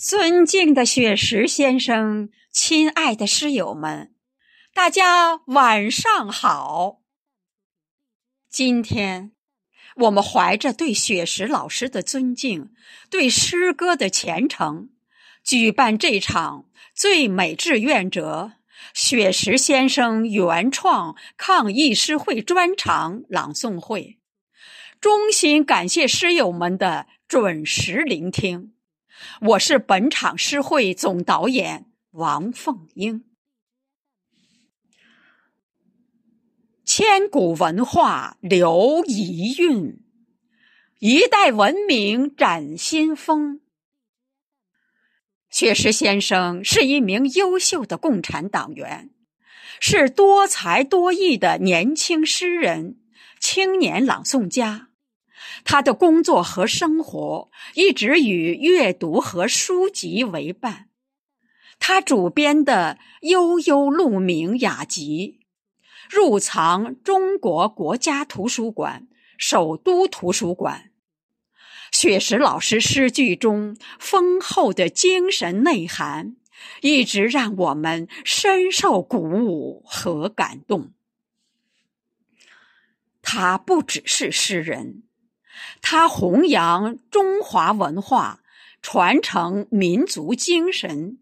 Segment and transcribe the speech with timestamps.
[0.00, 4.14] 尊敬的雪石先生，亲爱的诗友们，
[4.72, 7.00] 大家晚上好。
[8.48, 9.32] 今天，
[9.96, 12.70] 我们怀着对雪石老师的尊敬，
[13.10, 14.90] 对诗歌的虔诚，
[15.42, 18.52] 举办这场最美志愿者
[18.94, 24.20] 雪石先生原创抗疫诗会专场朗诵会。
[25.00, 28.74] 衷心感谢诗友们的准时聆听。
[29.40, 33.24] 我是本场诗会总导演王凤英。
[36.84, 40.02] 千古文化留遗韵，
[40.98, 43.60] 一代文明展新风。
[45.50, 49.10] 薛石先生是一名优秀的共产党员，
[49.80, 52.98] 是多才多艺的年轻诗人、
[53.38, 54.87] 青年朗诵家。
[55.64, 60.88] 他的工作和生活一直与阅读和书籍为伴。
[61.78, 65.40] 他主编的《悠悠鹿鸣》雅集，
[66.10, 69.06] 入藏中国国家图书馆、
[69.36, 70.90] 首都图书馆。
[71.92, 76.36] 雪石老师诗句中丰厚的精神内涵，
[76.82, 80.92] 一直让我们深受鼓舞和感动。
[83.22, 85.04] 他不只是诗人。
[85.80, 88.40] 他弘扬中华文化，
[88.82, 91.18] 传承民族精神，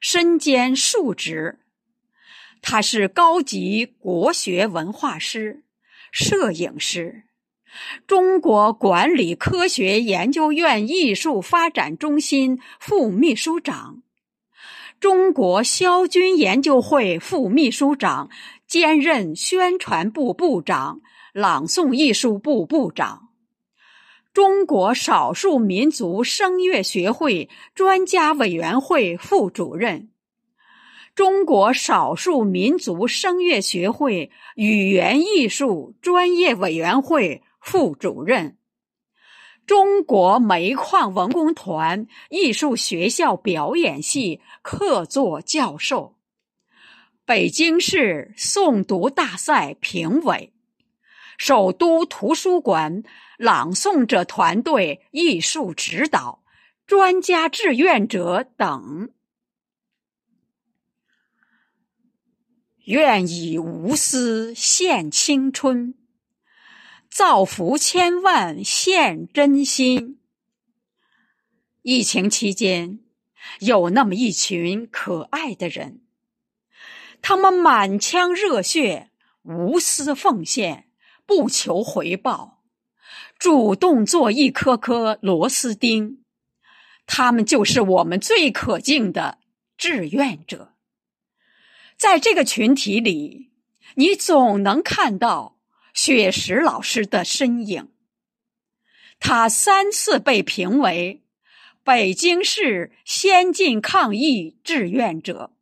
[0.00, 1.58] 身兼数职。
[2.62, 5.64] 他是高级国学文化师、
[6.12, 7.22] 摄影师，
[8.06, 14.02] 中国管理科学研究院艺术发展中心副秘书长，
[15.00, 18.28] 中国萧军研究会副秘书长，
[18.66, 21.00] 兼任宣传部部长、
[21.32, 23.29] 朗诵艺术部部长。
[24.32, 30.10] 中国少数民族声乐学会专家委员会副主任，
[31.16, 38.56] 中国少数民族声乐学会语言艺术专业委员会副主任，
[39.66, 46.14] 中国煤矿文工团艺术学校表演系客座教授，
[47.24, 50.52] 北京市诵读大赛评委，
[51.40, 53.02] 首都图书馆。
[53.38, 56.44] 朗诵者团队艺术指导、
[56.86, 59.14] 专家志愿者等，
[62.84, 65.94] 愿以无私献青春，
[67.08, 70.20] 造福千万献真心。
[71.80, 73.00] 疫情期间，
[73.60, 76.02] 有那么一群可爱的人，
[77.22, 79.10] 他们满腔热血，
[79.44, 80.89] 无私奉献，
[81.30, 82.64] 不求回报。
[83.38, 86.24] 主动做一颗颗螺丝钉，
[87.06, 89.38] 他们就是我们最可敬的
[89.78, 90.74] 志愿者。
[91.96, 93.52] 在这个群体里，
[93.94, 95.60] 你总能看到
[95.94, 97.92] 雪石老师的身影。
[99.20, 101.22] 他三次被评为
[101.84, 105.52] 北京市先进抗疫志愿者。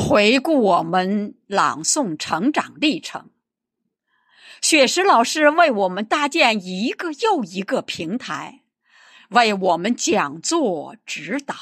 [0.00, 3.30] 回顾我们朗诵成长历程。
[4.62, 8.62] 雪石老师为我们搭建一个又一个平台，
[9.30, 11.56] 为我们讲座指导，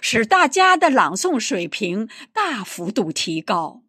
[0.00, 3.82] 使大家的朗诵水平大幅度提高。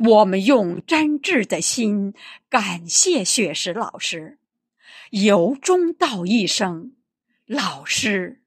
[0.00, 2.14] 我们用真挚的心
[2.48, 4.38] 感谢雪石老师，
[5.10, 6.96] 由衷道一声
[7.46, 8.42] ：“老师，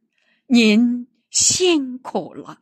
[0.47, 2.59] 您辛苦了。”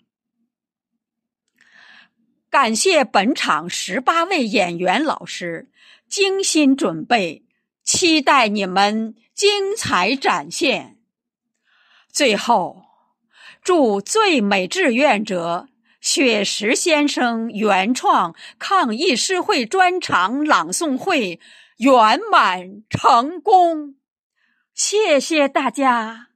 [2.59, 5.69] 感谢本场十八位演员老师。
[6.09, 7.43] 精心准备，
[7.83, 10.97] 期待你们精彩展现。
[12.11, 12.81] 最后，
[13.61, 15.67] 祝最美志愿者
[16.01, 21.39] 雪石先生原创抗疫诗会专场朗诵会
[21.77, 23.97] 圆满成功。
[24.73, 26.29] 谢谢大家。